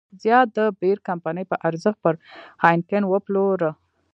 [0.23, 2.13] زیات د بیر کمپنۍ په ارزښت پر
[2.63, 3.69] هاینکن وپلوره.